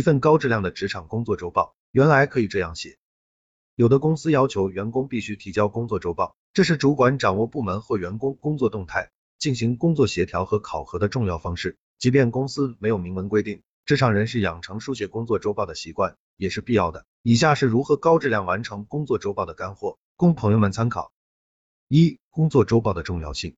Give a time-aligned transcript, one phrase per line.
[0.00, 2.96] 一份高质量的职场工作周报，原来可以这样写。
[3.74, 11.76] 有的公司要求员工必须提交工作周报，这是主管掌握部门或员工工作动态，进行工作协调和考核的重要方式。
[11.98, 17.04] 即便公司没有明文规定，职场人士养成书写工作周报的习惯也是必要的。
[17.22, 21.12] 以下是如何高质量完成工作周报的干货，供朋友们参考。
[21.88, 23.54] 一、工作周报的重要性。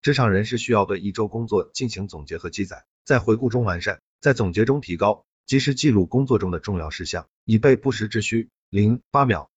[0.00, 5.24] 职场人士需要对一周工作进行总结和记载，在回顾中完善，在总结中提高。
[5.46, 8.50] 及时记录工作中的重要事项，以备不时之需。
[8.68, 9.48] 零八秒，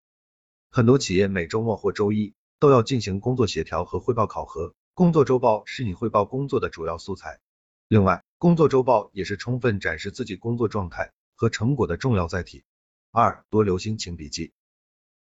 [0.71, 7.41] 很多企业每周末或周一都要进行工作协调和汇报考核，工作周报是你汇报工作的主要素材。
[7.89, 12.65] 另外，工作周报也是充分展示自己工作状态和成果的重要载体。
[13.12, 14.53] 二，多留心请笔记，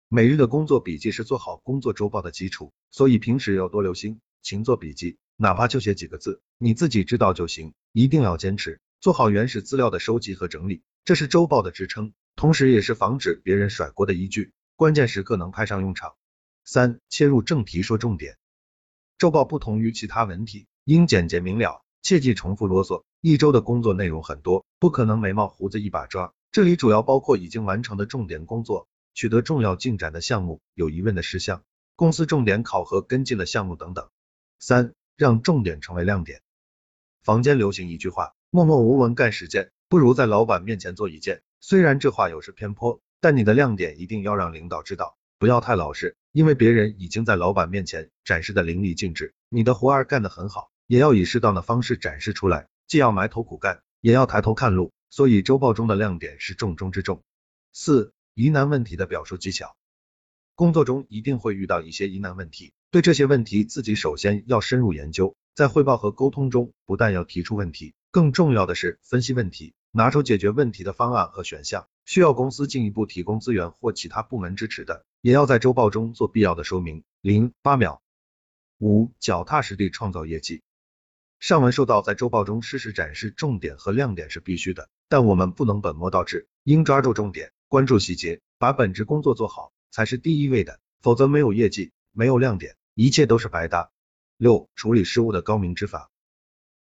[0.10, 8.82] 每日的工作笔记是做好工作周报的基础，所以平时要多留心，勤做笔记，哪怕就写几个字，你自己知道就行，一定要坚持。
[9.00, 16.16] 做好原始资料的收集和整理，这是周报的支撑，同时也是防止别人甩锅的依据，关键时刻能派上用场。
[16.66, 18.38] 三、切入正题说重点。
[19.20, 23.04] 周报不同于其他文体，应简洁明了，切忌重复啰嗦。
[23.22, 31.64] 一周的工作内容很多，不可能眉毛胡子一把抓，这里主要包括已经完成的重点工作、取得重要进展的项目、有疑问的事项、
[31.96, 34.10] 公司重点考核跟进的项目等等。
[34.58, 36.42] 三、让重点成为亮点。
[37.22, 38.34] 坊间流行一句话。
[38.58, 41.44] 默默无闻干十件，不如在老板面前做一件。
[41.60, 49.36] 虽然这话有失偏颇，但你的亮点一定要让领导知道，不要太老实，因为别人已经在老板面前展示的淋漓尽致。
[49.50, 54.92] 你的活儿干得很好，也要以适当的方式展示出来，既要埋头苦干，也要抬头看路。
[55.12, 57.22] 所以周报中的亮点是重中之重。
[57.74, 59.76] 四、疑难问题的表述技巧。
[60.56, 67.94] 工作中一定会遇到一些疑难问题，对这些问题自己首先要深入研究，在汇报和沟通中不但要提出问题。
[68.12, 71.88] 更重要的是分析问题，拿出解决问题的方案和选项。
[72.06, 77.04] 需要公司进一步提供资源或其他部门支持的，也要在周报中做必要的说明。
[77.22, 78.02] 零八秒。
[78.80, 80.62] 五，脚踏实地创造业绩。
[81.40, 93.92] 上文说到，在周报中适时展示重点和亮点是必须的，但我们不能本末倒置，应抓住重点，关注细节，把本职工作做好才是第一位的，否则没有业绩，没有亮点，一切都是白搭。
[94.38, 96.10] 六，处理失误的高明之法。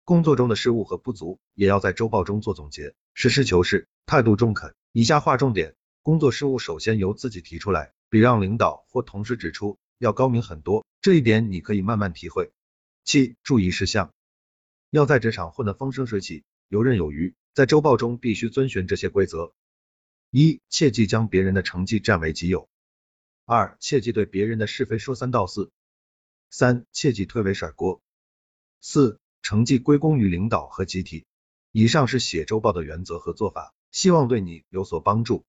[0.06, 4.74] 工作中的失误和不足，也要在周报中做总结，实事求是，态度中肯。
[4.92, 12.52] 以下划重点：工作失误首先由自己提出来，比让领导或同事指出要高明很多，这一点你可以慢慢体会。
[13.02, 14.12] 七、注意事项：
[14.90, 19.54] 要在职场混得风生水起、游刃有余，在周报中必须遵循这些规则：
[20.30, 22.68] 一、切忌将别人的成绩占为己有；
[23.46, 25.70] 二、切忌对别人的是非说三道四；
[26.50, 28.02] 三、切忌推诿甩锅；
[28.82, 29.18] 四。
[29.44, 31.26] 成绩归功于领导和集体。
[31.70, 35.42] 以上是写周报的原则和做法，希望对你有所帮助。